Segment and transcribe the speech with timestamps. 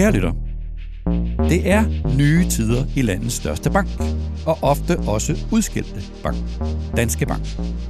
[0.00, 0.32] Kære lytter,
[1.48, 1.84] det er
[2.16, 3.88] nye tider i landets største bank,
[4.46, 6.36] og ofte også udskilte bank,
[6.96, 7.42] Danske Bank.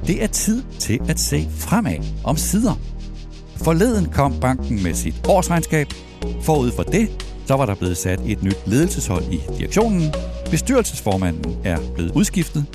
[0.07, 2.79] Det er tid til at se fremad om sider.
[3.55, 5.87] Forleden kom banken med sit årsregnskab.
[6.41, 7.09] Forud for det,
[7.45, 10.13] så var der blevet sat et nyt ledelseshold i direktionen.
[10.49, 12.65] Bestyrelsesformanden er blevet udskiftet.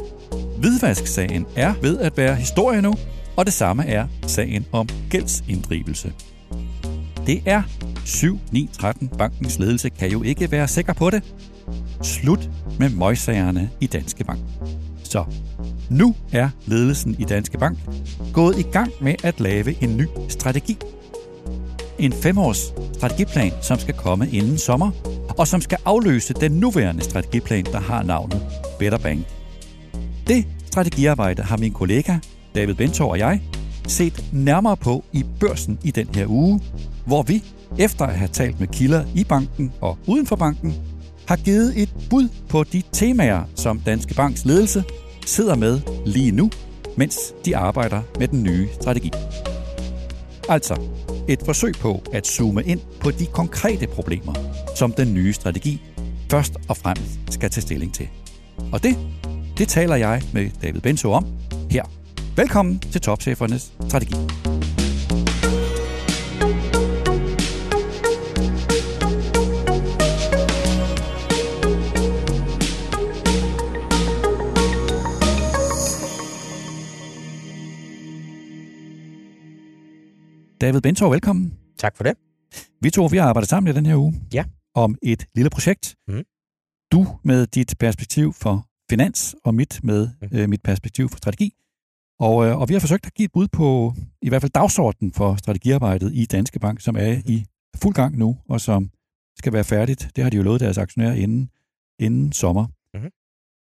[0.59, 2.95] Hvidvasksagen er ved at være historie nu,
[3.37, 6.13] og det samme er sagen om gældsinddrivelse.
[7.27, 7.63] Det er
[8.07, 9.17] 7-9-13.
[9.19, 11.23] Bankens ledelse kan jo ikke være sikker på det.
[12.03, 14.41] Slut med møjsagerne i Danske Bank.
[15.05, 15.25] Så
[15.91, 17.79] nu er ledelsen i Danske Bank
[18.33, 20.79] gået i gang med at lave en ny strategi.
[21.99, 24.91] En femårs strategiplan, som skal komme inden sommer,
[25.39, 28.43] og som skal afløse den nuværende strategiplan, der har navnet
[28.79, 29.27] Better Bank.
[30.27, 32.19] Det strategiarbejde har min kollega
[32.55, 33.41] David Bentor og jeg
[33.89, 36.61] set nærmere på i børsen i den her uge,
[37.07, 37.43] hvor vi,
[37.79, 40.75] efter at have talt med kilder i banken og uden for banken,
[41.29, 44.85] har givet et bud på de temaer, som Danske Banks ledelse
[45.27, 46.51] sidder med lige nu,
[46.97, 49.11] mens de arbejder med den nye strategi.
[50.49, 50.81] Altså
[51.29, 54.35] et forsøg på at zoome ind på de konkrete problemer,
[54.77, 55.83] som den nye strategi
[56.31, 58.09] først og fremmest skal tage stilling til.
[58.73, 58.99] Og det,
[59.59, 61.27] det taler jeg med David Benso om
[61.71, 61.85] her.
[62.37, 64.15] Velkommen til Topchefernes Strategi.
[80.61, 81.55] David Bentor, velkommen.
[81.79, 82.15] Tak for det.
[82.81, 84.45] Vi to vi har arbejdet sammen i den her uge Ja.
[84.75, 85.97] om et lille projekt.
[86.09, 86.23] Mhm.
[86.93, 90.37] Du med dit perspektiv for finans, og mit med Mhm.
[90.39, 91.53] øh, mit perspektiv for strategi.
[92.21, 95.13] Og, øh, og vi har forsøgt at give et bud på i hvert fald dagsordenen
[95.13, 97.45] for strategiarbejdet i Danske Bank, som er i
[97.77, 98.91] fuld gang nu, og som
[99.39, 100.11] skal være færdigt.
[100.17, 101.51] Det har de jo lovet deres aktionærer inden,
[101.99, 102.67] inden sommer.
[102.95, 103.11] Mhm.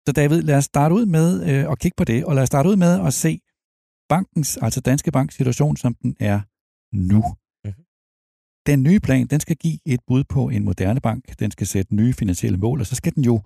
[0.06, 2.46] Så David, lad os starte ud med øh, at kigge på det, og lad os
[2.46, 3.40] starte ud med at se
[4.08, 6.40] bankens, altså Danske Banks situation, som den er
[6.92, 7.22] nu.
[7.64, 7.74] Mhm.
[8.66, 11.38] Den nye plan, den skal give et bud på en moderne bank.
[11.38, 13.40] Den skal sætte nye finansielle mål, og så skal den jo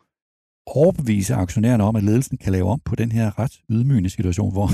[0.66, 4.68] overbevise aktionærerne om, at ledelsen kan lave om på den her ret ydmygende situation, hvor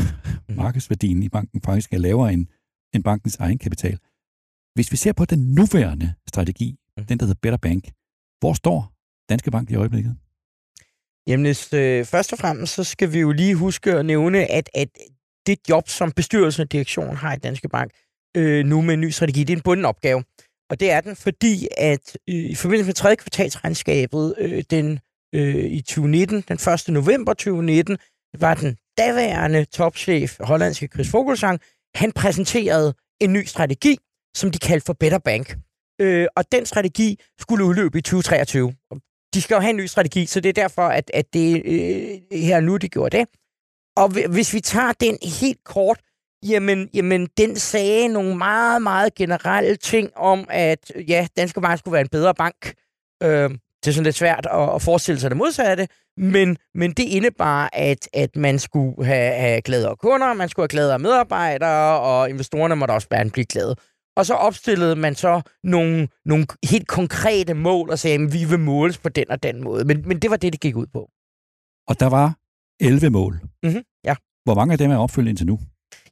[0.62, 2.46] markedsværdien i banken faktisk er lavere end,
[2.94, 3.98] end bankens egen kapital.
[4.74, 7.06] Hvis vi ser på den nuværende strategi, Mhm.
[7.06, 7.84] den der hedder Better Bank,
[8.40, 8.92] hvor står
[9.28, 10.16] Danske Bank i øjeblikket?
[11.26, 14.88] Jamen, øh, først og fremmest, så skal vi jo lige huske at nævne, at, at
[15.46, 17.90] det job, som bestyrelsen og direktionen har i Danske Bank,
[18.36, 20.24] øh, nu med en ny strategi, det er en bunden opgave.
[20.70, 24.98] Og det er den, fordi at øh, i forbindelse med tredje kvartalsregnskabet øh, den,
[25.34, 26.88] øh, i 2019, den 1.
[26.88, 27.98] november 2019,
[28.38, 31.60] var den daværende topchef, hollandske Chris Vogelsang,
[31.94, 33.98] han præsenterede en ny strategi,
[34.36, 35.56] som de kaldte for Better Bank.
[36.00, 38.74] Øh, og den strategi skulle udløbe i 2023.
[38.90, 39.00] Og
[39.34, 42.38] de skal jo have en ny strategi, så det er derfor, at, at det øh,
[42.38, 43.28] her nu, de gjorde det.
[43.96, 46.00] Og hvis vi tager den helt kort,
[46.42, 51.92] jamen, jamen den sagde nogle meget, meget generelle ting om, at ja, Danske Bank skulle
[51.92, 52.74] være en bedre bank.
[53.22, 53.50] Øh,
[53.84, 57.70] det er sådan lidt svært at, at forestille sig det modsatte, men, men det indebar,
[57.72, 62.76] at, at man skulle have, have gladere kunder, man skulle have gladere medarbejdere, og investorerne
[62.76, 63.76] måtte også gerne blive glade.
[64.16, 68.58] Og så opstillede man så nogle, nogle helt konkrete mål og sagde, at vi vil
[68.58, 69.84] måles på den og den måde.
[69.84, 71.10] Men, men det var det, det gik ud på.
[71.88, 72.36] Og der var
[72.80, 73.40] 11 mål.
[73.62, 74.14] Mhm, ja.
[74.44, 75.58] Hvor mange af dem er opfyldt indtil nu?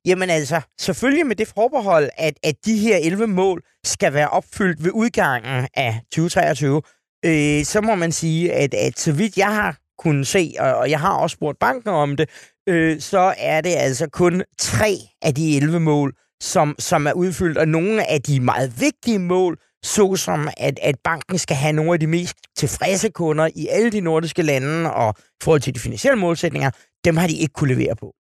[0.06, 4.84] Jamen altså, selvfølgelig med det forbehold, at, at de her 11 mål skal være opfyldt
[4.84, 6.82] ved udgangen af 2023,
[7.24, 10.90] øh, så må man sige, at, at så vidt jeg har kunnet se, og, og
[10.90, 12.28] jeg har også spurgt banken om det,
[12.68, 17.58] øh, så er det altså kun tre af de 11 mål, som, som er udfyldt,
[17.58, 22.00] og nogle af de meget vigtige mål, såsom at, at banken skal have nogle af
[22.00, 26.18] de mest tilfredse kunder i alle de nordiske lande, og i forhold til de finansielle
[26.18, 26.70] målsætninger,
[27.04, 28.14] dem har de ikke kunne levere på.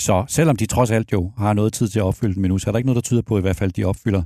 [0.00, 2.70] Så selvom de trods alt jo har noget tid til at opfylde dem endnu, så
[2.70, 4.22] er der ikke noget, der tyder på i hvert fald, at de opfylder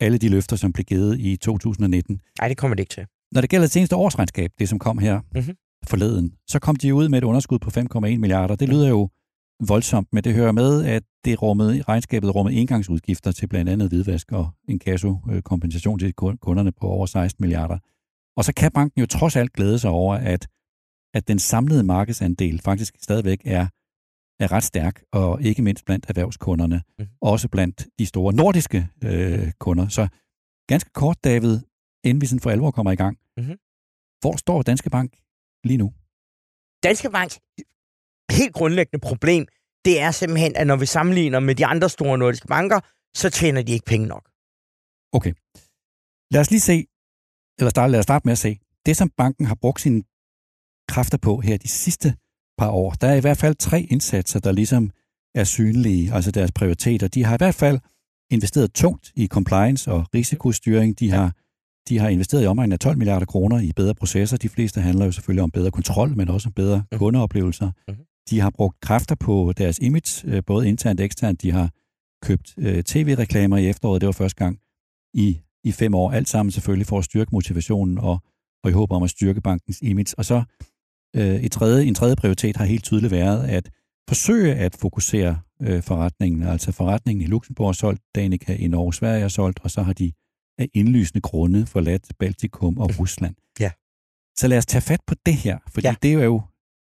[0.00, 2.20] alle de løfter, som blev givet i 2019.
[2.40, 3.06] Nej, det kommer det ikke til.
[3.32, 5.56] Når det gælder det seneste årsregnskab, det som kom her Mhm.
[5.86, 8.56] forleden, så kom de ud med et underskud på 5,1 milliarder.
[8.56, 9.08] Det lyder jo
[9.68, 14.32] voldsomt, men det hører med, at det rummede, regnskabet rummede engangsudgifter til blandt andet hvidvask
[14.32, 17.78] og en kasso kompensation til kunderne på over 16 milliarder.
[18.36, 20.48] Og så kan banken jo trods alt glæde sig over, at,
[21.14, 23.66] at den samlede markedsandel faktisk stadigvæk er,
[24.40, 27.08] er ret stærk, og ikke mindst blandt erhvervskunderne, Mhm.
[27.20, 29.88] også blandt de store nordiske øh, kunder.
[29.88, 30.08] Så
[30.68, 31.60] ganske kort, David,
[32.04, 33.18] inden vi sådan for alvor kommer i gang.
[33.36, 33.56] Mhm.
[34.22, 35.10] Hvor står Danske Bank
[35.64, 35.88] lige nu?
[36.82, 37.36] Danske Banks
[38.38, 39.46] helt grundlæggende problem,
[39.84, 42.80] det er simpelthen, at når vi sammenligner med de andre store nordiske banker,
[43.16, 44.24] så tjener de ikke penge nok.
[45.12, 45.32] Okay.
[46.32, 46.86] Lad os lige se
[47.58, 50.02] eller start, lad os starte med at se, det som banken har brugt sine
[50.88, 52.08] kræfter på her de sidste
[52.58, 54.90] par år, der er i hvert fald tre indsatser, der ligesom
[55.34, 57.08] er synlige, altså deres prioriteter.
[57.08, 57.78] De har i hvert fald
[58.30, 61.00] investeret tungt i compliance og risikostyring.
[61.00, 61.32] De har,
[61.88, 64.36] de har investeret i omegnen af 12 milliarder kroner i bedre processer.
[64.36, 66.98] De fleste handler jo selvfølgelig om bedre kontrol, men også om bedre mhm.
[66.98, 67.70] kundeoplevelser.
[67.88, 68.04] Mm-hmm.
[68.30, 71.42] De har brugt kræfter på deres image, øh, både internt og eksternt.
[71.42, 71.70] De har
[72.22, 74.00] købt øh, tv-reklamer i efteråret.
[74.00, 74.58] Det var første gang
[75.14, 76.10] i, i fem år.
[76.10, 78.18] Alt sammen selvfølgelig for at styrke motivationen og,
[78.64, 80.14] og i håb om at styrke bankens image.
[80.18, 80.42] Og så
[81.16, 83.70] øh, et tredje, en tredje prioritet har helt tydeligt været at
[84.08, 86.42] forsøge at fokusere øh, forretningen.
[86.42, 89.82] Altså forretningen i Luxembourg er solgt, Danica i Norge og Sverige er solgt, og så
[89.82, 90.12] har de
[90.58, 93.34] af indlysende grunde forladt Baltikum og Rusland.
[93.60, 93.70] Ja.
[94.38, 95.94] Så lad os tage fat på det her, fordi ja.
[96.02, 96.42] det er jo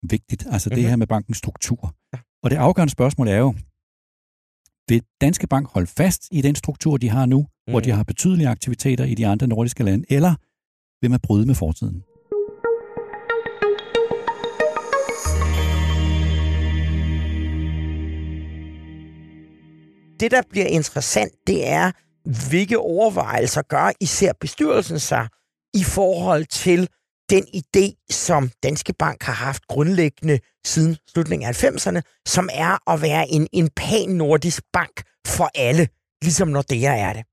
[0.09, 0.75] vigtigt, altså mm-hmm.
[0.75, 0.89] det mhm.
[0.89, 1.95] her med bankens struktur.
[2.13, 2.19] Ja.
[2.43, 3.53] Og det afgørende spørgsmål er jo,
[4.89, 7.71] vil Danske Bank holde fast i den struktur, de har nu, mm.
[7.71, 7.95] hvor de mhm.
[7.95, 10.35] har betydelige aktiviteter i de andre nordiske lande, eller
[11.01, 12.03] vil man bryde med fortiden?
[20.19, 21.91] Det, der bliver interessant, det er,
[22.49, 25.27] hvilke overvejelser gør især bestyrelsen sig
[25.73, 26.89] i forhold til
[27.29, 33.01] den idé, som Danske Bank har haft grundlæggende siden slutningen af 90'erne, som er at
[33.01, 35.87] være en, en pan-nordisk bank for alle,
[36.23, 37.23] ligesom Nordea er det.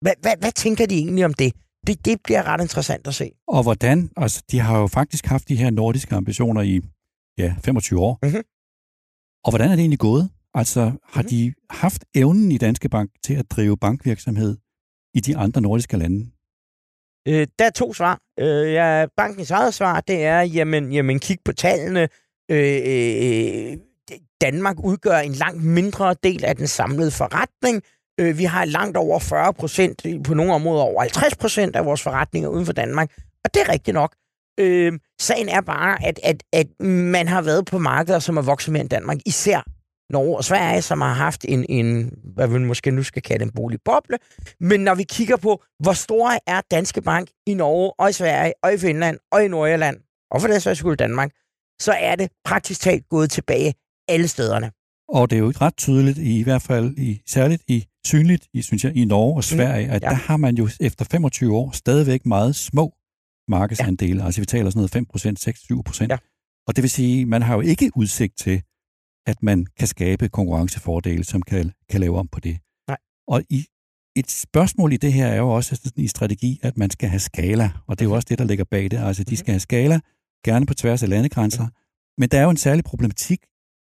[0.00, 1.52] Hvad, hvad, hvad tænker de egentlig om det?
[1.86, 2.04] det?
[2.04, 3.30] Det bliver ret interessant at se.
[3.48, 4.10] Og hvordan?
[4.16, 6.80] Altså, de har jo faktisk haft de her nordiske ambitioner i
[7.38, 8.18] ja, 25 år.
[8.22, 8.42] Mm-hmm.
[9.44, 10.30] Og hvordan er det egentlig gået?
[10.54, 11.28] Altså, har mm-hmm.
[11.28, 14.56] de haft evnen i Danske Bank til at drive bankvirksomhed
[15.14, 16.30] i de andre nordiske lande?
[17.28, 18.20] Øh, der er to svar.
[18.40, 22.08] Øh, ja, bankens eget svar, det er, jamen, jamen kig på tallene.
[22.50, 23.76] Øh, øh,
[24.40, 27.82] Danmark udgør en langt mindre del af den samlede forretning.
[28.20, 32.02] Øh, vi har langt over 40 procent, på nogle områder over 50 procent af vores
[32.02, 33.10] forretninger uden for Danmark.
[33.44, 34.14] Og det er rigtigt nok.
[34.60, 38.72] Øh, sagen er bare, at, at, at man har været på markeder, som er vokset
[38.72, 39.64] mere end Danmark, især
[40.16, 41.88] Norge og Sverige, som har haft en, en
[42.34, 44.16] hvad vi måske nu skal kalde en boligboble.
[44.60, 48.52] Men når vi kigger på, hvor stor er Danske Bank i Norge og i Sverige
[48.62, 49.96] og i Finland og i Nordjylland,
[50.30, 51.30] og for det så skulle Danmark,
[51.80, 53.74] så er det praktisk talt gået tilbage
[54.08, 54.70] alle stederne.
[55.08, 58.62] Og det er jo ikke ret tydeligt, i hvert fald i, særligt i synligt, i,
[58.62, 60.08] synes jeg, i Norge og mm, Sverige, mm, at ja.
[60.08, 62.94] der har man jo efter 25 år stadigvæk meget små
[63.48, 64.20] markedsandele.
[64.20, 64.26] Ja.
[64.26, 65.46] Altså vi taler sådan noget
[65.96, 66.18] 5% 6-7 Ja.
[66.66, 68.62] Og det vil sige, man har jo ikke udsigt til
[69.26, 72.58] at man kan skabe konkurrencefordele, som kan, kan lave om på det.
[72.88, 72.98] Nej.
[73.26, 73.66] Og i,
[74.16, 77.20] et spørgsmål i det her er jo også sådan i strategi, at man skal have
[77.20, 78.98] skala, og det er jo også det, der ligger bag det.
[78.98, 79.36] Altså, de mhm.
[79.36, 80.00] skal have skala,
[80.44, 81.66] gerne på tværs af landegrænser,
[82.20, 83.40] men der er jo en særlig problematik,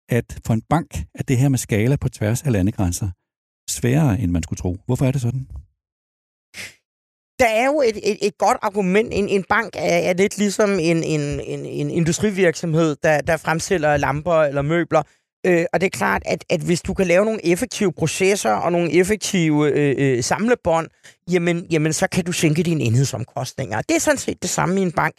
[0.09, 3.09] at for en bank at det her med skala på tværs af landegrænser
[3.69, 4.77] sværere, end man skulle tro.
[4.85, 5.47] Hvorfor er det sådan?
[7.39, 9.09] der er jo et, et, et godt argument.
[9.11, 13.97] En, en bank er, er lidt ligesom en, en, en, en industrivirksomhed, der, der fremstiller
[13.97, 15.03] lamper eller møbler.
[15.45, 18.71] Øh, og det er klart, at, at hvis du kan lave nogle effektive processer og
[18.71, 20.87] nogle effektive øh, øh, samlebånd,
[21.31, 23.81] jamen, jamen så kan du sænke dine enhedsomkostninger.
[23.81, 25.15] Det er sådan set det samme i en bank.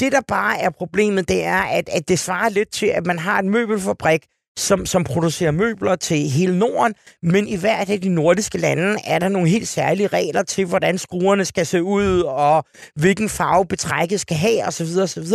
[0.00, 3.18] Det, der bare er problemet, det er, at, at det svarer lidt til, at man
[3.18, 4.26] har en møbelfabrik,
[4.58, 9.18] som, som producerer møbler til hele Norden, men i hvert af de nordiske lande er
[9.18, 12.64] der nogle helt særlige regler til, hvordan skruerne skal se ud, og
[12.96, 14.86] hvilken farve betrækket skal have, osv.
[15.02, 15.26] osv.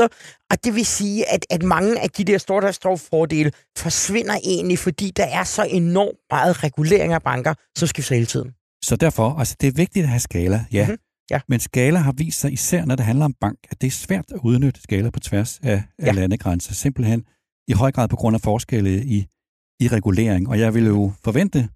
[0.50, 4.80] Og det vil sige, at, at mange af de der store, store fordele forsvinder egentlig,
[4.80, 8.52] fordi der er så enormt meget regulering af banker, som skal hele tiden.
[8.86, 10.86] Så derfor, altså det er vigtigt at have skala, ja.
[10.86, 10.98] Mm-hmm.
[11.32, 11.40] Ja.
[11.48, 14.26] Men skala har vist sig, især når det handler om bank, at det er svært
[14.32, 16.12] at udnytte skala på tværs af, af ja.
[16.12, 16.74] landegrænser.
[16.74, 17.24] Simpelthen
[17.70, 19.28] i høj grad på grund af forskelle i,
[19.80, 20.50] i regulering.
[20.50, 21.70] Og jeg vil jo forvente,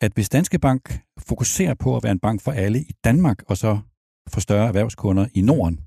[0.00, 3.56] at hvis Danske Bank fokuserer på at være en bank for alle i Danmark, og
[3.56, 3.78] så
[4.28, 5.80] for større erhvervskunder i Norden,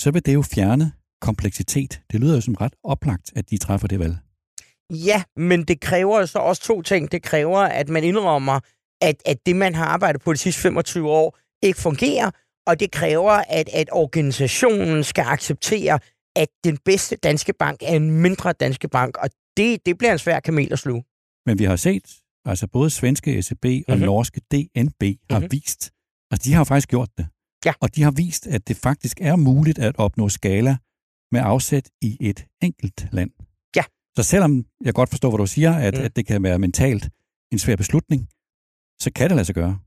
[0.00, 2.02] så vil det jo fjerne kompleksitet.
[2.12, 4.16] Det lyder jo som ret oplagt, at de træffer det valg.
[4.90, 7.12] Ja, men det kræver så også to ting.
[7.12, 8.60] Det kræver, at man indrømmer,
[9.02, 12.30] at, at det, man har arbejdet på de sidste 25 år, ikke fungerer,
[12.66, 15.98] og det kræver, at, at organisationen skal acceptere,
[16.36, 20.18] at den bedste danske bank er en mindre danske bank, og det, det bliver en
[20.18, 21.04] svær kamel at sluge.
[21.46, 24.06] Men vi har set, altså både svenske ECB og mm-hmm.
[24.06, 25.52] norske DNB har mm-hmm.
[25.52, 25.92] vist,
[26.30, 27.26] altså de har faktisk gjort det.
[27.64, 27.72] Ja.
[27.80, 30.76] Og de har vist, at det faktisk er muligt at opnå skala
[31.32, 33.30] med afsæt i et enkelt land.
[33.76, 33.82] Ja.
[34.16, 36.04] Så selvom jeg godt forstår, hvad du siger, at, mm.
[36.04, 37.10] at det kan være mentalt
[37.52, 38.28] en svær beslutning,
[39.00, 39.78] så kan det lade sig gøre.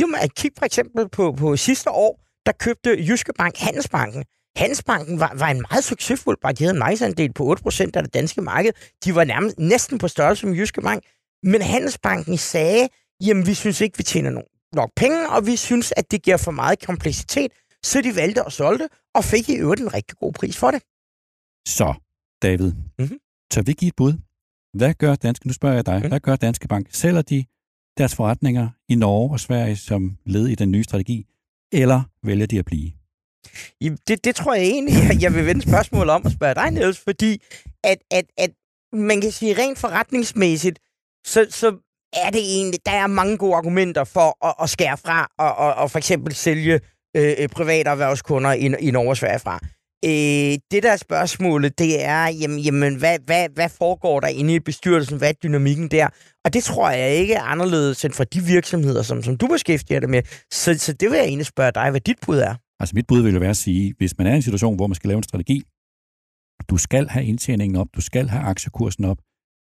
[0.00, 2.12] Jo, men kig for eksempel på, på sidste år,
[2.46, 4.24] der købte Jyske Bank Handelsbanken.
[4.56, 6.58] Handelsbanken var, var en meget succesfuld bank.
[6.58, 8.72] De havde en markedsandel på 8% af det danske marked.
[9.04, 11.02] De var nærmest næsten på størrelse som Jyske Bank.
[11.42, 12.88] Men Handelsbanken sagde,
[13.20, 14.42] jamen vi synes ikke, vi tjener
[14.72, 17.52] nok penge, og vi synes, at det giver for meget kompleksitet,
[17.82, 20.82] så de valgte at solgte, og fik i øvrigt en rigtig god pris for det.
[21.68, 21.94] Så,
[22.42, 23.18] David, mm-hmm.
[23.52, 24.12] så vi give et bud.
[24.74, 26.08] Hvad gør Danske, nu spørger jeg dig, mm.
[26.08, 26.86] hvad gør Danske Bank?
[26.90, 27.44] Sælger de
[27.98, 31.26] deres forretninger i Norge og Sverige som led i den nye strategi,
[31.72, 32.92] eller vælger de at blive?
[34.08, 37.42] Det, det tror jeg egentlig, jeg vil vende spørgsmålet om og spørge dig, Niels, fordi
[37.84, 38.50] at, at, at
[38.92, 40.78] man kan sige rent forretningsmæssigt,
[41.26, 41.76] så, så
[42.12, 45.74] er det egentlig, der er mange gode argumenter for at, at skære fra og, og,
[45.74, 46.80] og for eksempel sælge
[47.16, 49.58] øh, øh private erhvervskunder i, i Norge og Sverige fra.
[50.04, 54.60] Øh, det der spørgsmålet, det er, jamen, jamen hvad, hvad, hvad foregår der inde i
[54.60, 55.18] bestyrelsen?
[55.18, 56.08] Hvad er dynamikken der?
[56.44, 60.00] Og det tror jeg ikke er anderledes end for de virksomheder, som, som du beskæftiger
[60.00, 60.22] dig med.
[60.52, 62.54] Så, så det vil jeg egentlig spørge dig, hvad dit bud er.
[62.80, 64.86] Altså mit bud vil jo være at sige, hvis man er i en situation, hvor
[64.86, 65.62] man skal lave en strategi,
[66.68, 69.18] du skal have indtjeningen op, du skal have aktiekursen op,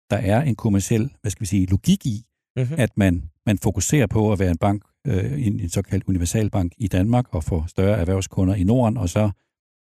[0.10, 2.76] der er en kommersiel, hvad skal vi sige, logik i, mm-hmm.
[2.80, 6.88] at man, man fokuserer på at være en bank, øh, en, en såkaldt universalbank i
[6.88, 9.32] Danmark og få større erhvervskunder i Norden, og så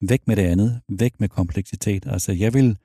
[0.09, 2.07] væk med det andet, væk med kompleksitet.
[2.07, 2.79] Altså jeg vil,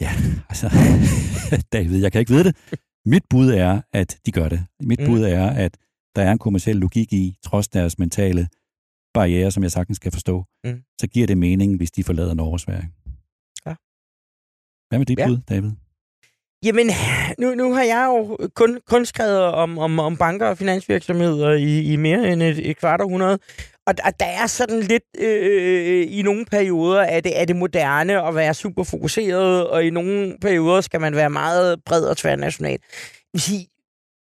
[0.00, 0.10] ja,
[0.50, 0.70] altså,
[1.72, 2.56] David, jeg kan ikke vide det.
[3.06, 4.66] Mit bud er, at de gør det.
[4.80, 5.06] Mit mm.
[5.06, 5.76] bud er, at
[6.16, 8.48] der er en kommersiel logik i, trods deres mentale
[9.20, 10.80] barriere, som jeg sagtens skal forstå, mm.
[11.00, 12.88] så giver det mening, hvis de forlader Norge og Sverige.
[13.66, 13.74] Ja.
[14.88, 15.26] Hvad med dit ja.
[15.26, 15.70] bud, David?
[16.64, 16.86] Jamen,
[17.38, 21.92] nu, nu har jeg jo kun, kun skrevet om, om, om banker og finansvirksomheder i,
[21.92, 23.38] i mere end et, et kvart århundrede.
[23.86, 28.22] Og, og der er sådan lidt øh, i nogle perioder, at det er det moderne
[28.22, 32.70] at være super fokuseret, og i nogle perioder skal man være meget bred og tværnational.
[32.70, 32.78] Jeg
[33.32, 33.66] vil sige,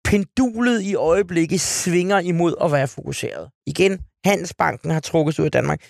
[0.04, 3.50] pendulet i øjeblikket svinger imod at være fokuseret.
[3.66, 5.80] Igen, Handelsbanken har trukket sig ud af Danmark.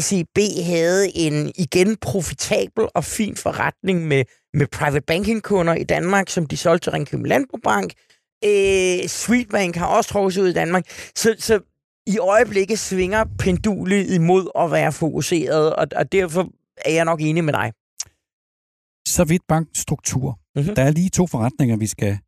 [0.00, 4.24] SEB havde en igen profitabel og fin forretning med,
[4.54, 7.92] med private banking-kunder i Danmark, som de solgte til Ringkøbing Landbobank.
[8.44, 10.84] Øh, Sweetbank har også trukket sig ud af Danmark.
[11.16, 11.60] Så, så
[12.06, 17.44] i øjeblikket svinger pendulet imod at være fokuseret, og, og derfor er jeg nok enig
[17.44, 17.72] med dig.
[19.08, 20.38] Så vidt bankstruktur.
[20.56, 20.74] Mm-hmm.
[20.74, 22.18] Der er lige to forretninger, vi skal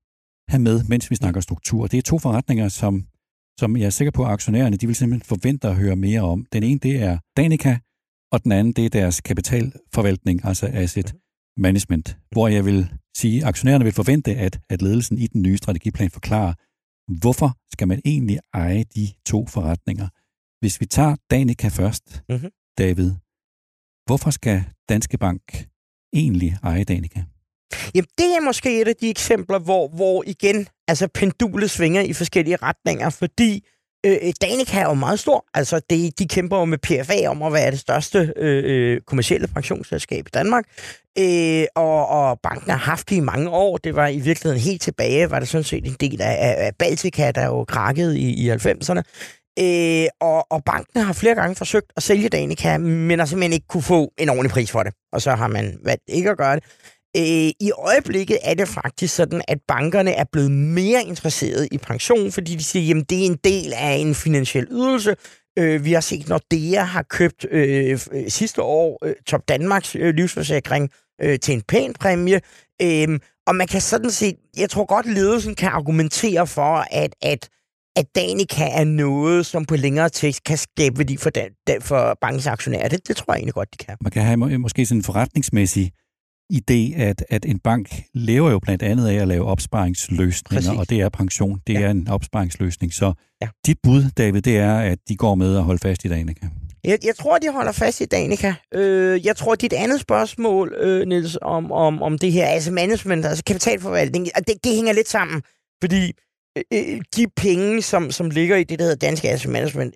[0.48, 1.86] have med, mens vi snakker struktur.
[1.86, 3.06] Det er to forretninger, som
[3.60, 6.46] som jeg er sikker på, at aktionærerne de vil simpelthen forvente at høre mere om.
[6.52, 7.78] Den ene, det er Danica,
[8.32, 11.14] og den anden, det er deres kapitalforvaltning, altså asset
[11.56, 15.56] management, hvor jeg vil sige, at aktionærerne vil forvente, at, at ledelsen i den nye
[15.56, 16.54] strategiplan forklarer,
[17.20, 20.08] hvorfor skal man egentlig eje de to forretninger.
[20.60, 22.50] Hvis vi tager Danica først, mm-hmm.
[22.78, 23.10] David,
[24.06, 25.68] hvorfor skal Danske Bank
[26.12, 27.24] egentlig eje Danica?
[27.94, 32.12] Jamen, det er måske et af de eksempler, hvor, hvor igen, altså pendulet svinger i
[32.12, 33.64] forskellige retninger, fordi
[34.06, 35.44] øh, Danica er jo meget stor.
[35.54, 39.48] Altså, det, de kæmper jo med PFA om at være det største øh, øh, kommersielle
[39.48, 40.64] pensionsselskab i Danmark.
[41.18, 43.76] Øh, og, og banken har haft det i mange år.
[43.76, 47.30] Det var i virkeligheden helt tilbage, var det sådan set en del af, af Baltica,
[47.30, 49.02] der jo krakkede i, i 90'erne.
[49.58, 53.66] Øh, og, og banken har flere gange forsøgt at sælge Danica, men har simpelthen ikke
[53.68, 54.94] kunne få en ordentlig pris for det.
[55.12, 56.64] Og så har man valgt ikke at gøre det.
[57.16, 62.33] Øh, I øjeblikket er det faktisk sådan, at bankerne er blevet mere interesserede i pension,
[62.33, 65.16] fordi de siger, at det er en del af en finansiel ydelse.
[65.59, 69.97] Øh, vi har set, når DEA har købt øh, øh sidste år øh, Top Danmarks
[69.97, 70.90] øh, livsforsikring
[71.23, 72.40] øh, til en pæn præmie.
[72.83, 77.49] Øh, og man kan sådan set, jeg tror godt, ledelsen kan argumentere for, at, at
[77.97, 82.47] at Danica er noget, som på længere tid kan skabe værdi for, den, for bankens
[82.47, 82.88] aktionærer.
[82.88, 83.97] Det, det tror jeg egentlig godt, de kan.
[84.00, 85.92] Man kan have måske sådan en forretningsmæssig
[86.52, 90.78] idé, at, at en bank lever jo blandt andet af at lave opsparingsløsninger, Præcis.
[90.78, 91.80] og det er pension, det ja.
[91.80, 92.92] er en opsparingsløsning.
[92.92, 93.48] Så ja.
[93.66, 96.46] dit bud, David, det er, at de går med og holder fast i Danica.
[96.84, 98.54] Jeg, jeg tror, de holder fast i Danica.
[98.74, 103.26] Øh, jeg tror, dit andet spørgsmål, øh, Niels, om, om, om det her altså management,
[103.26, 105.42] altså kapitalforvaltning, det, det hænger lidt sammen,
[105.82, 106.12] fordi
[106.58, 109.94] øh, øh, de penge, som, som ligger i det, der hedder Danske Asset Management,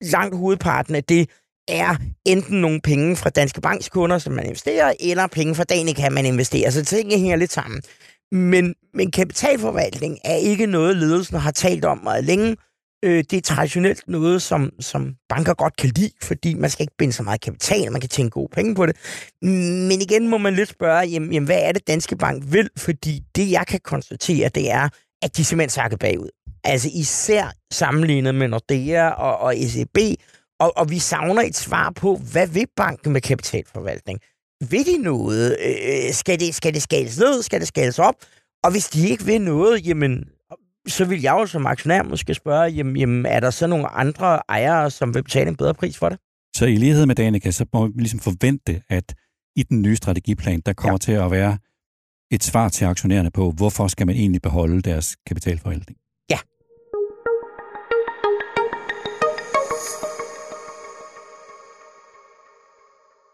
[0.00, 1.30] langt hovedparten af det
[1.70, 6.10] er enten nogle penge fra Danske Banks kunder, som man investerer, eller penge fra Danica,
[6.10, 6.70] man investerer.
[6.70, 7.82] Så tingene hænger lidt sammen.
[8.32, 12.56] Men, men kapitalforvaltning er ikke noget, ledelsen har talt om meget længe.
[13.04, 16.96] Øh, det er traditionelt noget, som, som banker godt kan lide, fordi man skal ikke
[16.98, 18.96] binde så meget kapital, man kan tjene gode penge på det.
[19.42, 22.70] Men igen må man lidt spørge, jamen, jamen hvad er det, Danske Bank vil?
[22.76, 24.88] Fordi det, jeg kan konstatere, det er,
[25.22, 26.28] at de simpelthen sakker bagud.
[26.64, 29.98] Altså især sammenlignet med Nordea og, og ECB,
[30.60, 34.20] og, og vi savner et svar på, hvad vil banken med kapitalforvaltning?
[34.70, 35.56] Vil de noget?
[35.60, 37.42] Øh, skal, det, skal det skales ned?
[37.42, 38.14] Skal det skales op?
[38.64, 40.24] Og hvis de ikke vil noget, jamen,
[40.88, 44.40] så vil jeg jo som aktionær måske spørge, jamen, jamen er der så nogle andre
[44.48, 46.18] ejere, som vil betale en bedre pris for det?
[46.56, 49.14] Så i lighed med Danica, så må vi ligesom forvente, at
[49.56, 50.98] i den nye strategiplan, der kommer ja.
[50.98, 51.58] til at være
[52.30, 55.98] et svar til aktionærerne på, hvorfor skal man egentlig beholde deres kapitalforvaltning.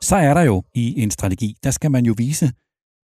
[0.07, 2.53] Så er der jo i en strategi, der skal man jo vise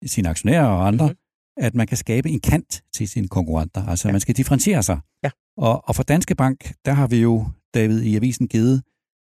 [0.05, 1.65] sine aktionærer og andre, mm-hmm.
[1.65, 3.88] at man kan skabe en kant til sine konkurrenter.
[3.88, 4.12] Altså, ja.
[4.12, 5.00] man skal differentiere sig.
[5.24, 5.29] Ja.
[5.58, 8.84] Og, og for Danske Bank, der har vi jo, David, i avisen givet,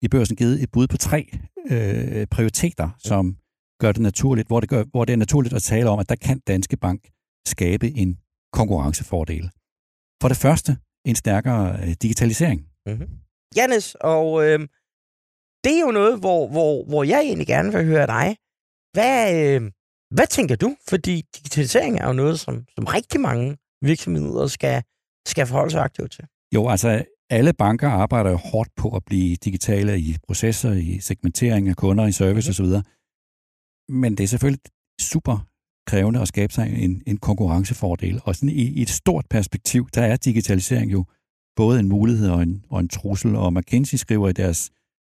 [0.02, 1.30] i børsen givet et bud på tre
[1.70, 3.08] øh, prioriteter, ja.
[3.08, 3.36] som
[3.80, 6.16] gør det naturligt, hvor det, gør, hvor det er naturligt at tale om, at der
[6.16, 7.00] kan Danske Bank
[7.46, 8.18] skabe en
[8.52, 9.50] konkurrencefordel.
[10.22, 12.66] For det første, en stærkere øh, digitalisering.
[12.86, 13.08] Mm-hmm.
[13.56, 14.60] Janis, og øh,
[15.64, 18.36] det er jo noget, hvor, hvor, hvor jeg egentlig gerne vil høre dig.
[18.92, 19.70] Hvad, øh,
[20.10, 20.76] hvad tænker du?
[20.88, 24.82] Fordi digitalisering er jo noget, som, som rigtig mange virksomheder skal,
[25.26, 26.24] skal forholde sig aktivt til.
[26.54, 31.68] Jo, altså alle banker arbejder jo hårdt på at blive digitale i processer, i segmentering
[31.68, 32.74] af kunder, i service mm-hmm.
[32.74, 32.82] osv.
[33.88, 34.62] Men det er selvfølgelig
[35.00, 35.46] super
[35.86, 38.20] krævende at skabe sig en, en konkurrencefordel.
[38.24, 41.04] Og sådan i, i et stort perspektiv, der er digitalisering jo
[41.56, 43.36] både en mulighed og en, og en trussel.
[43.36, 44.70] Og McKinsey skriver i deres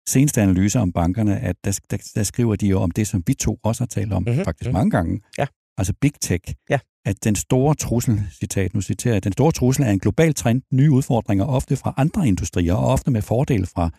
[0.08, 3.34] seneste analyser om bankerne, at der, der, der skriver de jo om det, som vi
[3.34, 4.44] to også har talt om mm-hmm.
[4.44, 5.20] faktisk mange gange.
[5.38, 5.48] Ja.
[5.78, 6.54] Altså big tech.
[6.70, 6.80] Ja.
[7.06, 10.62] At den store trussel, citat, nu citerer jeg, den store trussel er en global trend,
[10.74, 13.90] nye udfordringer, ofte fra andre industrier, og ofte med fordel fra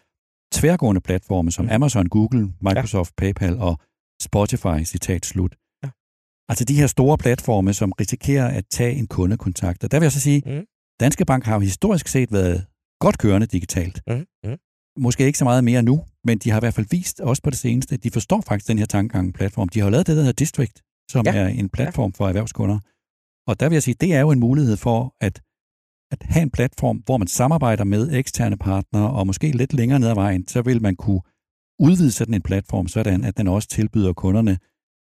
[0.52, 1.70] tværgående platforme som mm.
[1.70, 3.24] Amazon, Google, Microsoft, ja.
[3.24, 3.78] PayPal og
[4.22, 5.56] Spotify, citat slut.
[5.84, 5.88] Ja.
[6.48, 9.84] Altså de her store platforme, som risikerer at tage en kundekontakt.
[9.84, 10.64] Og der vil jeg så sige, mm.
[11.00, 12.66] Danske Bank har jo historisk set været
[13.00, 14.02] godt kørende digitalt.
[14.06, 14.24] Mm.
[14.44, 14.58] Mm.
[14.98, 17.50] Måske ikke så meget mere nu, men de har i hvert fald vist, også på
[17.50, 19.68] det seneste, at de forstår faktisk den her tankegang platform.
[19.68, 21.34] De har jo lavet det, der hedder District, som ja.
[21.34, 22.78] er en platform for erhvervskunder.
[23.48, 25.42] Og der vil jeg sige, det er jo en mulighed for at,
[26.12, 30.08] at have en platform, hvor man samarbejder med eksterne partnere, og måske lidt længere ned
[30.08, 31.20] ad vejen, så vil man kunne
[31.78, 34.58] udvide sådan en platform, sådan at den også tilbyder kunderne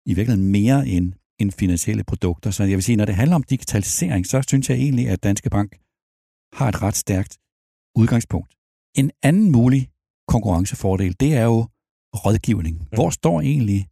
[0.06, 2.50] i virkeligheden mere end, end finansielle produkter.
[2.50, 5.50] Så jeg vil sige, når det handler om digitalisering, så synes jeg egentlig, at Danske
[5.50, 5.70] Bank
[6.52, 7.38] har et ret stærkt
[7.96, 8.61] udgangspunkt.
[8.96, 9.88] En anden mulig
[10.28, 11.66] konkurrencefordel, det er jo
[12.14, 12.88] rådgivning.
[12.94, 13.88] Hvor står egentlig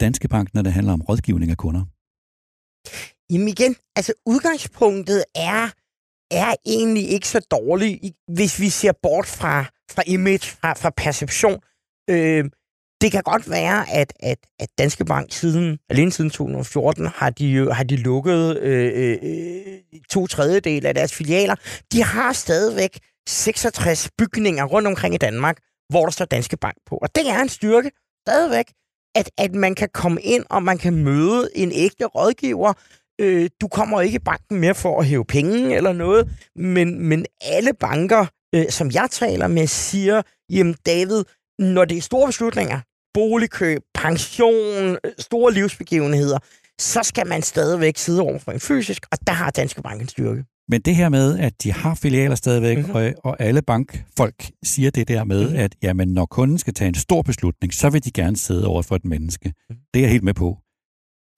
[0.00, 1.84] Danske Bank, når det handler om rådgivning af kunder?
[3.30, 5.68] Jamen igen, altså udgangspunktet er,
[6.30, 11.60] er egentlig ikke så dårligt, hvis vi ser bort fra, fra image, fra, fra perception.
[12.10, 12.44] Øh,
[13.00, 17.72] det kan godt være, at, at, at Danske Bank siden, alene siden 2014 har de,
[17.72, 19.78] har de lukket øh, øh,
[20.10, 21.54] to tredjedel af deres filialer.
[21.92, 26.96] De har stadigvæk 66 bygninger rundt omkring i Danmark, hvor der står Danske Bank på.
[26.96, 27.90] Og det er en styrke
[28.28, 28.72] stadigvæk,
[29.14, 32.72] at, at man kan komme ind, og man kan møde en ægte rådgiver.
[33.20, 37.26] Øh, du kommer ikke i banken mere for at hæve penge eller noget, men, men
[37.40, 41.24] alle banker, øh, som jeg taler med, siger, jamen David,
[41.58, 42.80] når det er store beslutninger,
[43.14, 46.38] boligkøb, pension, store livsbegivenheder,
[46.80, 50.08] så skal man stadigvæk sidde over for en fysisk, og der har Danske Bank en
[50.08, 50.44] styrke.
[50.70, 52.94] Men det her med, at de har filialer stadigvæk, mm-hmm.
[52.94, 55.58] og, og alle bankfolk siger det der med, mm-hmm.
[55.58, 58.82] at jamen, når kunden skal tage en stor beslutning, så vil de gerne sidde over
[58.82, 59.48] for et menneske.
[59.48, 59.84] Mm-hmm.
[59.94, 60.58] Det er jeg helt med på.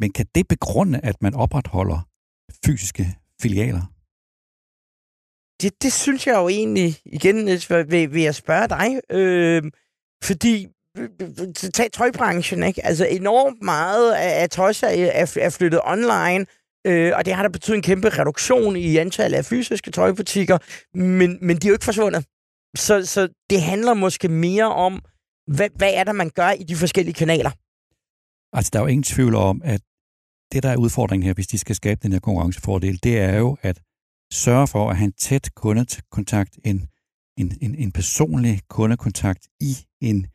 [0.01, 2.09] Men kan det begrunde, at man opretholder
[2.67, 3.07] fysiske
[3.43, 3.83] filialer?
[5.63, 7.47] Det, det synes jeg jo egentlig, igen
[7.91, 9.63] vil, vil jeg spørge dig, øh,
[10.25, 10.67] fordi
[11.75, 12.87] tag tøjbranchen, ikke?
[12.87, 16.47] Altså enormt meget af, af tøj er, er flyttet online,
[16.87, 20.59] øh, og det har der betydet en kæmpe reduktion i antallet af fysiske tøjbutikker,
[20.95, 22.27] men, men de er jo ikke forsvundet.
[22.77, 25.03] Så, så det handler måske mere om,
[25.47, 27.51] hvad, hvad er det, man gør i de forskellige kanaler?
[28.57, 29.81] Altså, der er jo ingen tvivl om, at
[30.53, 33.57] det, der er udfordringen her, hvis de skal skabe den her konkurrencefordel, det er jo
[33.63, 33.81] at
[34.33, 36.89] sørge for at have en tæt kundekontakt, en,
[37.39, 40.27] en, en, en personlig kundekontakt i en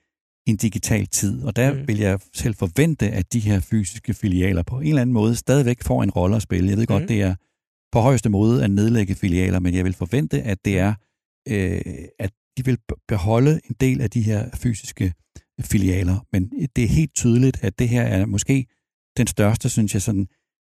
[0.51, 1.43] en digital tid.
[1.43, 1.87] Og der mm.
[1.87, 5.83] vil jeg selv forvente, at de her fysiske filialer på en eller anden måde stadigvæk
[5.83, 6.69] får en rolle at spille.
[6.69, 6.87] Jeg ved mm.
[6.87, 7.35] godt, det er
[7.91, 10.93] på højeste måde at nedlægge filialer, men jeg vil forvente, at det er,
[11.47, 11.81] øh,
[12.19, 15.13] at de vil beholde en del af de her fysiske
[15.61, 16.25] filialer.
[16.31, 18.65] Men det er helt tydeligt, at det her er måske
[19.17, 20.27] den største, synes jeg, sådan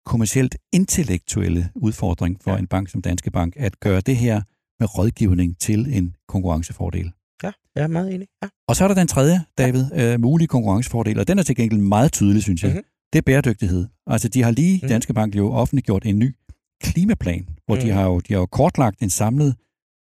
[0.07, 2.59] kommercielt intellektuelle udfordring for ja.
[2.59, 4.43] en bank som Danske Bank, at gøre det her
[4.81, 7.13] med rådgivning til en konkurrencefordel.
[7.77, 8.29] Ja, jeg er meget enig.
[8.43, 8.49] Ja.
[8.69, 10.13] Og så er der den tredje, David, ja.
[10.13, 12.71] øh, mulige konkurrencefordel, og den er til gengæld meget tydelig, synes jeg.
[12.71, 12.85] Mm-hmm.
[13.13, 13.87] Det er bæredygtighed.
[14.07, 14.89] Altså, de har lige, mm.
[14.89, 16.35] Danske Bank, jo offentliggjort en ny
[16.83, 17.81] klimaplan, hvor mm.
[17.81, 19.55] de, har jo, de har jo kortlagt en samlet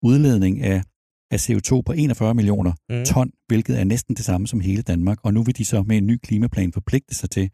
[0.03, 0.83] udledning af,
[1.31, 3.05] af CO2 på 41 millioner mm.
[3.05, 5.17] ton, hvilket er næsten det samme som hele Danmark.
[5.23, 7.49] Og nu vil de så med en ny klimaplan forpligte sig til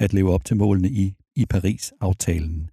[0.00, 2.70] at leve op til målene i, i Paris-aftalen.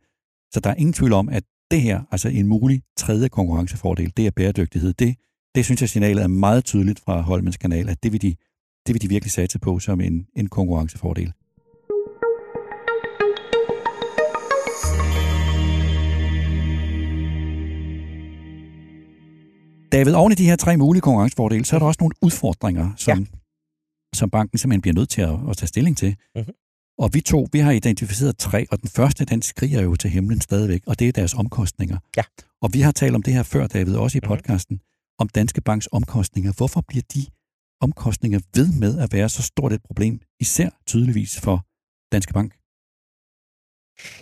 [0.54, 4.28] Så der er ingen tvivl om, at det her, altså en mulig tredje konkurrencefordel, det
[4.28, 4.94] er bæredygtighed.
[4.94, 5.16] Det
[5.56, 8.36] det synes jeg, signalet er meget tydeligt fra Holmens kanal, at det vil de,
[8.88, 11.34] det vil de virkelig satse på som en, en konkurrencefordel.
[19.92, 23.20] David, oven i de her tre mulige konkurrencefordele, så er der også nogle udfordringer, som,
[23.20, 23.26] ja.
[24.16, 26.16] som banken simpelthen bliver nødt til at, at tage stilling til.
[26.36, 26.46] Mhm.
[26.98, 30.42] Og vi to, vi har identificeret tre, og den første, den skriger jo til himlen
[30.42, 31.98] stadigvæk, og det er deres omkostninger.
[32.18, 32.22] Ja.
[32.62, 34.28] Og vi har talt om det her før, David, også i Mhm.
[34.28, 34.80] podcasten,
[35.20, 36.54] om Danske Banks omkostninger.
[36.58, 37.26] Hvorfor bliver de
[37.82, 41.66] omkostninger ved med at være så stort et problem, især tydeligvis for
[42.12, 42.54] Danske Bank?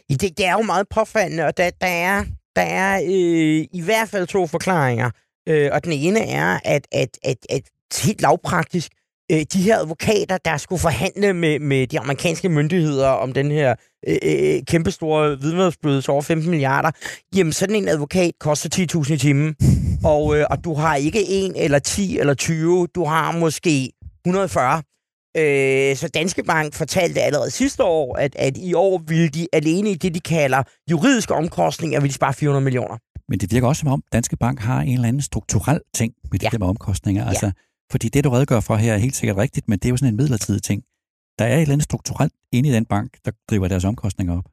[0.09, 4.09] Det, det er jo meget påfaldende, og der, der er, der er øh, i hvert
[4.09, 5.11] fald to forklaringer.
[5.49, 7.61] Øh, og den ene er, at, at, at, at
[8.03, 8.91] helt lavpraktisk,
[9.31, 13.75] øh, de her advokater, der skulle forhandle med, med de amerikanske myndigheder om den her
[14.07, 16.91] øh, øh kæmpestore vidnersbøde over 15 milliarder,
[17.35, 19.55] jamen sådan en advokat koster 10.000 i timen.
[20.03, 23.91] Og, øh, og du har ikke en eller 10 eller 20, du har måske
[24.25, 24.83] 140.
[25.37, 29.89] Øh, så Danske Bank fortalte allerede sidste år, at, at i år ville de alene
[29.91, 32.97] i det, de kalder juridiske omkostninger, ville de spare 400 millioner.
[33.29, 36.39] Men det virker også som om, Danske Bank har en eller anden strukturel ting med
[36.39, 36.49] de Ja.
[36.49, 37.25] der med omkostninger.
[37.25, 37.51] Altså,
[37.91, 40.13] fordi det, du redegør for her, er helt sikkert rigtigt, men det er jo sådan
[40.13, 40.83] en midlertidig ting.
[41.39, 44.43] Der er et eller andet strukturelt inde i den bank, der driver deres omkostninger op.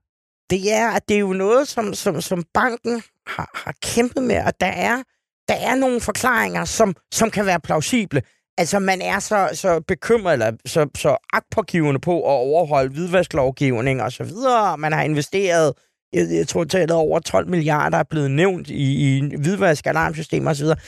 [0.50, 4.36] Det er, at det er jo noget, som, som, som banken har, har kæmpet med,
[4.44, 5.02] og der er,
[5.48, 8.22] der er nogle forklaringer, som, som kan være plausible.
[8.58, 14.12] Altså, man er så, så bekymret, eller så, så agtpågivende på at overholde hvidvasklovgivning og
[14.12, 15.72] så videre, man har investeret,
[16.12, 20.56] jeg, jeg tror, tallet over 12 milliarder er blevet nævnt i, i hvidvask, alarmsystemer og
[20.56, 20.78] så videre.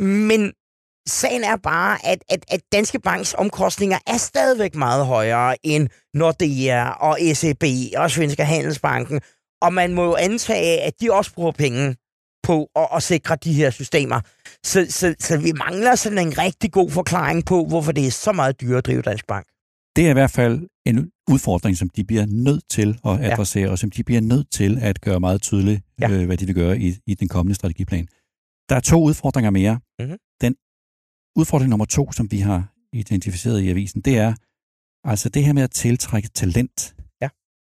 [0.00, 0.52] Men
[1.08, 6.90] sagen er bare, at, at, at Danske Banks omkostninger er stadigvæk meget højere end Nordea
[6.90, 7.64] og ECB
[7.96, 9.20] og Svenska Handelsbanken.
[9.62, 11.96] Og man må jo antage, at de også bruger penge
[12.50, 14.20] på at, at sikre de her systemer.
[14.70, 18.32] Så, så, så vi mangler sådan en rigtig god forklaring på, hvorfor det er så
[18.32, 19.46] meget dyrere at drive Dansk Bank.
[19.96, 20.54] Det er i hvert fald
[20.86, 23.70] en udfordring, som de bliver nødt til at adressere, ja.
[23.70, 26.10] og som de bliver nødt til at gøre meget tydeligt, Ja.
[26.10, 28.06] øh, hvad de vil gøre i, i den kommende strategiplan.
[28.68, 29.80] Der er to udfordringer mere.
[30.00, 30.16] Mhm.
[30.40, 30.54] Den
[31.40, 34.34] udfordring nummer to, som vi har identificeret i avisen, det er
[35.04, 37.28] altså det her med at tiltrække talent Ja.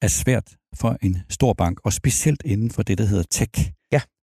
[0.02, 3.72] er svært for en stor bank, og specielt inden for det, der hedder tech.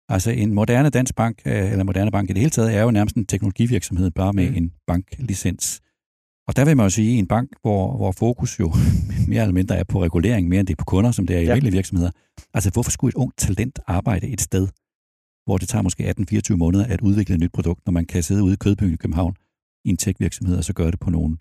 [0.09, 2.90] Altså en moderne dansk bank, øh, eller moderne bank i det hele taget, er jo
[2.90, 4.57] nærmest en teknologivirksomhed, bare med mm.
[4.57, 5.81] en banklicens.
[6.49, 8.73] Og der vil man jo sige, en bank, hvor, hvor fokus jo
[9.29, 11.40] mere eller mindre er på regulering, mere end det er på kunder, som det er
[11.40, 11.51] i Ja.
[11.51, 12.11] almindelige virksomheder.
[12.55, 14.69] Altså, hvorfor skulle et ungt talent arbejde et sted,
[15.47, 16.14] hvor det tager måske
[16.53, 18.97] 18-24 måneder at udvikle et nyt produkt, når man kan sidde ude i Kødbyen i
[18.97, 19.35] København
[19.85, 21.37] i en tech-virksomhed, og så gøre det på nogle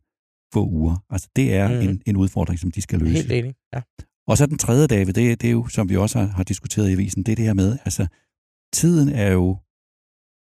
[0.54, 1.04] få uger.
[1.10, 1.89] Altså, det er mm.
[1.89, 3.13] en, en udfordring, som de skal løse.
[3.13, 3.54] Helt enig.
[3.76, 3.82] Ja.
[4.28, 6.89] Og så den tredje, David, det, det er jo, som vi også har, har diskuteret
[6.89, 8.08] i avisen, det er det her med, altså,
[8.73, 9.57] tiden er jo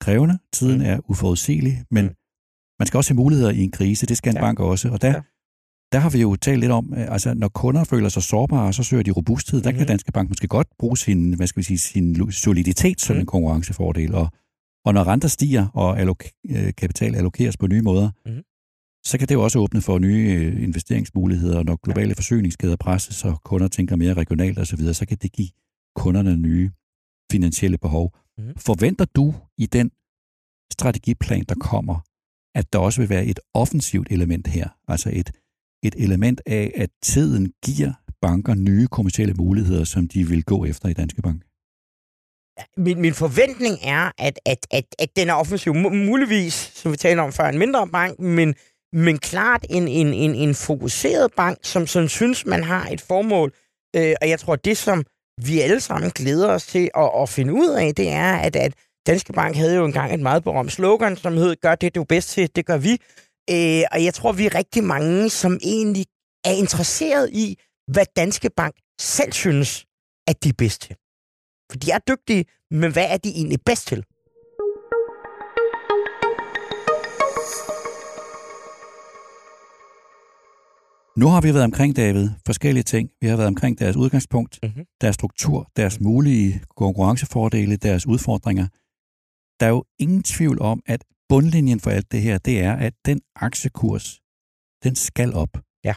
[0.00, 0.84] krævende, tiden Mm.
[0.84, 0.90] mm.
[0.90, 2.08] er uforudsigelig, men Mm.
[2.10, 2.14] mm.
[2.78, 4.40] man skal også have muligheder i en krise, det skal en Ja.
[4.42, 5.20] bank også, og der, Ja.
[5.92, 8.82] der har vi jo talt lidt om, øh, altså når kunder føler sig sårbare, så
[8.82, 9.78] søger de robusthed, der Mhm.
[9.78, 13.20] kan Danske Bank måske godt bruge sin, hvad skal vi sige, sin soliditet som Mm.
[13.20, 14.28] en konkurrencefordel, og,
[14.84, 18.42] og når renter stiger, og allok- øh, kapital allokeres på nye måder, Mhm.
[19.06, 23.42] så kan det jo også åbne for nye øh, investeringsmuligheder, når globale forsyningskæder presses, og
[23.44, 25.48] kunder tænker mere regionalt osv., så, så kan det give
[25.96, 26.70] kunderne nye
[27.32, 28.14] finansielle behov.
[28.38, 28.52] Mhm.
[28.56, 29.90] Forventer du i den
[30.72, 32.00] strategiplan, der kommer,
[32.54, 35.30] at der også vil være et offensivt element her, altså et,
[35.82, 40.88] et element af, at tiden giver banker nye kommercielle muligheder, som de vil gå efter
[40.88, 41.42] i Danske Bank?
[42.76, 45.72] Min, min forventning er, at, at, at, at den er offensiv.
[45.72, 48.54] Mu- Muligvis, som vi talte om før, en mindre bank, men,
[48.92, 53.52] men klart en, en, en, en fokuseret bank, som, som synes, man har et formål.
[53.96, 55.04] Øh, og jeg tror, det som
[55.46, 58.74] vi alle sammen glæder os til at, at finde ud af, det er, at, at
[59.06, 62.04] Danske Bank havde jo engang et meget berømt slogan, som hed, gør det, du er
[62.04, 62.92] bedst til, det gør vi.
[63.50, 66.06] Øh, og jeg tror, vi er rigtig mange, som egentlig
[66.44, 67.58] er interesseret i,
[67.92, 69.84] hvad Danske Bank selv synes,
[70.28, 70.96] at de er bedst til.
[71.70, 74.04] For de er dygtige, men hvad er de egentlig bedst til?
[81.22, 83.10] Nu har vi været omkring, David, forskellige ting.
[83.20, 84.84] Vi har været omkring deres udgangspunkt, Mhm.
[85.00, 88.66] deres struktur, deres mulige konkurrencefordele, deres udfordringer.
[89.58, 92.94] Der er jo ingen tvivl om, at bundlinjen for alt det her, det er, at
[93.06, 94.20] den aktiekurs,
[94.84, 95.52] den skal op.
[95.84, 95.94] Ja.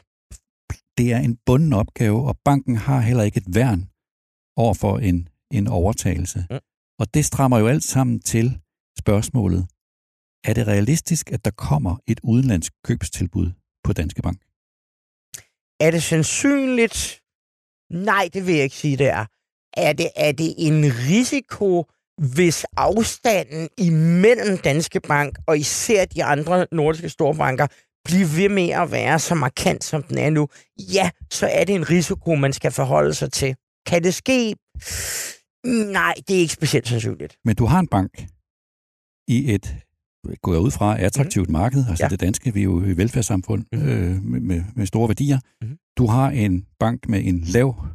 [0.97, 3.81] Det er en bunden opgave, og banken har heller ikke et værn
[4.57, 6.39] over for en, en overtagelse.
[6.49, 6.57] Mm.
[6.99, 8.59] Og det strammer jo alt sammen til
[8.99, 9.67] spørgsmålet,
[10.43, 13.51] er det realistisk, at der kommer et udenlandsk købstilbud
[13.83, 14.50] på Danske Bank?
[15.81, 17.21] Er det sandsynligt?
[17.89, 19.25] Nej, det vil jeg ikke sige, det er.
[19.77, 21.85] Er det, er det en risiko,
[22.17, 27.67] hvis afstanden imellem Danske Bank og især de andre nordiske storbanker
[28.05, 30.47] bliver ved med at være så markant, som den er nu?
[30.79, 33.55] Ja, så er det en risiko, man skal forholde sig til.
[33.85, 34.55] Kan det ske?
[35.65, 37.37] Nej, det er ikke specielt sandsynligt.
[37.45, 38.11] Men du har en bank
[39.27, 39.75] i et
[40.41, 41.53] går jeg ud fra, attraktivt mm.
[41.53, 41.85] marked.
[41.89, 42.09] Altså ja.
[42.09, 43.81] det danske, vi er jo i velfærdssamfund mm.
[43.81, 45.39] øh, med, med, store værdier.
[45.61, 45.77] Mm.
[45.97, 47.85] Du har en bank med en lav,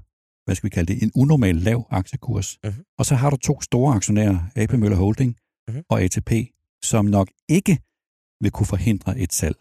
[0.44, 2.58] hvad skal vi kalde det, en unormal lav aktiekurs.
[2.64, 2.70] Mm.
[2.98, 5.36] Og så har du to store aktionærer, AP Møller Holding
[5.68, 5.82] mm.
[5.90, 6.32] og ATP,
[6.84, 7.78] som nok ikke
[8.40, 9.56] vil kunne forhindre et salg.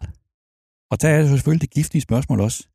[0.90, 2.68] Og der er jo selvfølgelig det giftige spørgsmål også.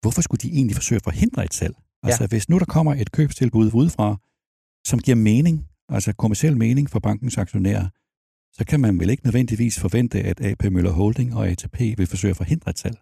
[0.00, 1.74] Hvorfor skulle de egentlig forsøge at forhindre et salg?
[2.02, 2.28] Altså ja.
[2.28, 4.16] hvis nu der kommer et købstilbud udefra,
[4.86, 7.88] som giver mening, altså kommersiel mening for bankens aktionærer,
[8.52, 12.30] så kan man vel ikke nødvendigvis forvente, at AP Møller Holding og ATP vil forsøge
[12.30, 12.96] at forhindre et salg.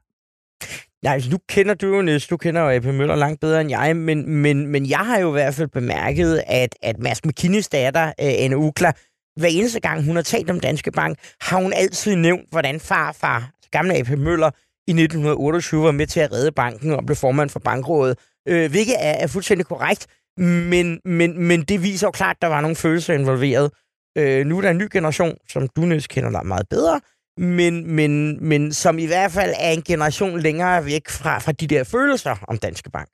[1.02, 3.70] Nej, altså, nu kender du jo Niels, du kender jo AP Møller langt bedre end
[3.70, 7.68] jeg, men, men, men jeg har jo i hvert fald bemærket, at, at Mads McKinneys
[7.68, 8.92] datter, uh, Anne Ukla,
[9.36, 13.36] hver eneste gang hun har talt om Danske Bank, har hun altid nævnt, hvordan farfar,
[13.36, 14.50] altså gamle AP Møller,
[14.88, 18.94] i 1928 var med til at redde banken og blev formand for bankrådet, øh, hvilket
[18.98, 20.06] er, er fuldstændig korrekt,
[20.38, 23.70] men, men, men det viser jo klart, at der var nogle følelser involveret.
[24.18, 27.00] Øh, nu er der en ny generation, som du næsten kender dig meget bedre,
[27.38, 31.66] men, men, men som i hvert fald er en generation længere væk fra, fra de
[31.66, 33.08] der følelser om Danske Bank.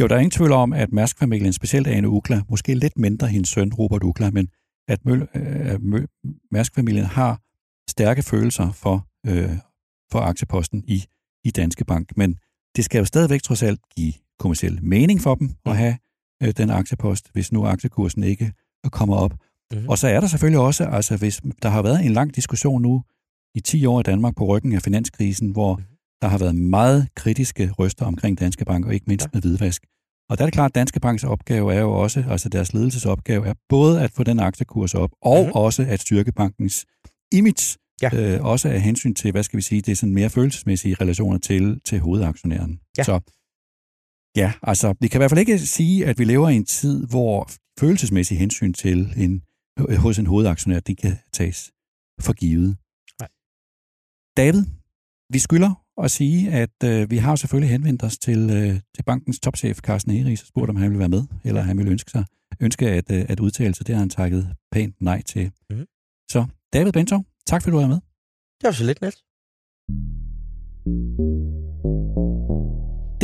[0.00, 3.48] Jo, der er ingen tvivl om, at Mærsk-familien, specielt Ane Ukla, måske lidt mindre hendes
[3.48, 4.48] søn Robert Ukla, men
[4.88, 6.06] at Møl, øh, Møl,
[6.52, 7.40] Mærsk-familien har
[7.90, 9.50] stærke følelser for, øh,
[10.12, 11.04] for aktieposten i,
[11.44, 12.16] i Danske Bank.
[12.16, 12.36] Men
[12.76, 15.76] det skal jo stadigvæk trods alt give kommersiel mening for dem at mm.
[15.76, 15.96] have
[16.42, 18.52] øh, den aktiepost, hvis nu aktiekursen ikke
[18.92, 19.34] kommer op.
[19.74, 19.88] Mm-hmm.
[19.88, 23.02] Og så er der selvfølgelig også, altså hvis der har været en lang diskussion nu
[23.54, 25.96] i 10 år i Danmark på ryggen af finanskrisen, hvor mm-hmm.
[26.22, 29.30] der har været meget kritiske røster omkring Danske Bank, og ikke mindst ja.
[29.32, 29.82] med hvidvask.
[30.30, 33.46] Og der er det klart, at Danske Banks opgave er jo også, altså deres ledelsesopgave
[33.46, 35.52] er både at få den aktiekurs op, og mm-hmm.
[35.52, 36.86] også at styrke bankens
[37.32, 38.10] image, ja.
[38.14, 41.38] øh, også af hensyn til, hvad skal vi sige, det er sådan mere følelsesmæssige relationer
[41.38, 42.80] til, til hovedaktionæren.
[42.98, 43.02] Ja.
[43.02, 43.20] Så
[44.36, 47.06] ja, altså, vi kan i hvert fald ikke sige, at vi lever i en tid,
[47.06, 49.42] hvor følelsesmæssige hensyn til en,
[49.98, 51.72] hos en hovedaktionær, det kan tages
[52.20, 52.76] for givet.
[53.20, 53.28] Nej.
[54.36, 54.64] David,
[55.32, 59.40] vi skylder at sige, at øh, vi har selvfølgelig henvendt os til, øh, til bankens
[59.40, 62.24] topchef, Carsten Eris, og spurgt, om han vil være med, eller han vil ønske sig
[62.60, 63.86] ønske at, øh, at udtale sig.
[63.86, 65.52] Det har han takket pænt nej til.
[65.70, 65.86] Mm.
[66.30, 68.00] Så David Bentov, tak fordi du var med.
[68.60, 69.24] Det var så lidt, Niels.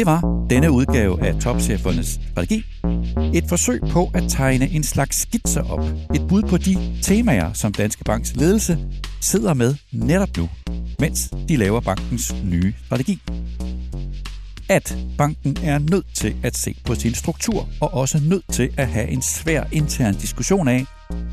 [0.01, 2.65] Det var denne udgave af Topchefernes Strategi.
[3.35, 5.85] Et forsøg på at tegne en slags skitser op.
[6.15, 8.79] Et bud på de temaer, som Danske Banks ledelse
[9.21, 10.49] sidder med netop nu,
[11.01, 13.23] mens de laver bankens nye strategi.
[14.69, 18.89] At banken er nødt til at se på sin struktur, og også nødt til at
[18.89, 20.85] have en svær intern diskussion af,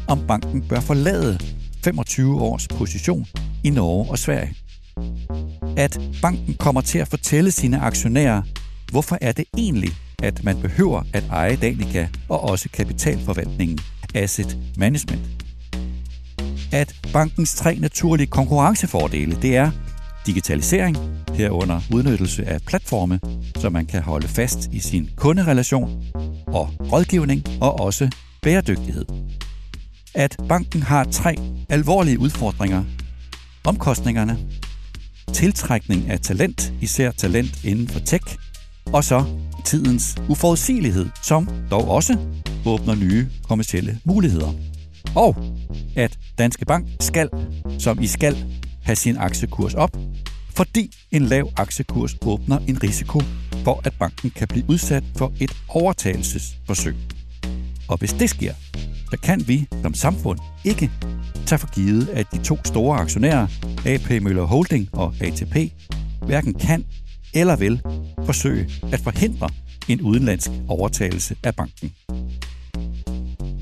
[0.08, 1.39] om banken bør forlade
[1.84, 3.25] 25 års position
[3.63, 4.56] i Norge og Sverige
[5.77, 8.41] at banken kommer til at fortælle sine aktionærer,
[8.91, 9.91] hvorfor er det egentlig,
[10.23, 13.80] at man behøver at eje Danica og også kapitalforvaltningen,
[14.15, 15.21] asset management.
[16.71, 19.71] At bankens tre naturlige konkurrencefordele, det er
[20.26, 20.97] digitalisering,
[21.36, 23.19] herunder udnyttelse af platforme,
[23.56, 26.04] så man kan holde fast i sin kunderelation,
[26.47, 28.10] og rådgivning og også
[28.41, 29.06] bæredygtighed.
[30.15, 31.36] At banken har tre
[31.69, 32.84] alvorlige udfordringer.
[33.63, 34.38] Omkostningerne,
[35.34, 38.38] tiltrækning af talent, især talent inden for tech,
[38.93, 39.26] og så
[39.65, 42.17] tidens uforudsigelighed, som dog også
[42.65, 44.54] åbner nye kommercielle muligheder.
[45.15, 45.36] Og
[45.95, 47.30] at Danske Bank skal,
[47.80, 48.36] som i skal,
[48.84, 49.97] have sin aktiekurs op,
[50.56, 53.21] fordi en lav aktiekurs åbner en risiko
[53.63, 56.95] for, at banken kan blive udsat for et overtagelsesforsøg.
[57.88, 58.54] Og hvis det sker,
[59.12, 60.91] så kan vi som samfund ikke
[61.45, 63.47] tage for givet, at de to store aktionærer,
[63.86, 65.56] AP Møller Holding og ATP,
[66.26, 66.86] hverken kan
[67.34, 67.82] eller vil
[68.28, 69.50] forsøge at forhindre
[69.88, 71.92] en udenlandsk overtagelse af banken.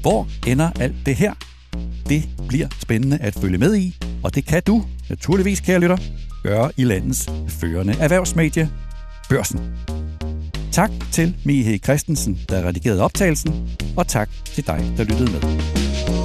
[0.02, 1.34] Hvor ender alt det her?
[2.10, 5.98] Det bliver spændende at følge med i, og det kan du, naturligvis kære lytter,
[6.44, 8.70] gøre i landets førende erhvervsmedie,
[9.30, 9.60] Børsen.
[10.72, 16.25] Tak til Mihe Christensen, der redigerede optagelsen, og tak til dig, der lyttede med.